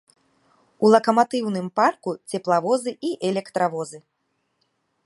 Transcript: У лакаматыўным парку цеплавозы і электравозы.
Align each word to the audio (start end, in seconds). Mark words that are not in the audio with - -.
У 0.87 0.89
лакаматыўным 0.95 1.67
парку 1.81 2.15
цеплавозы 2.35 2.91
і 3.11 3.13
электравозы. 3.31 3.99